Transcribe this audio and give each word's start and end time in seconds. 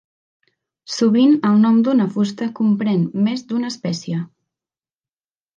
Sovint 0.93 1.35
el 1.49 1.59
nom 1.67 1.77
d'una 1.87 2.09
fusta 2.17 2.49
comprèn 2.61 3.07
més 3.29 3.47
d'una 3.53 3.73
espècie. 3.77 4.27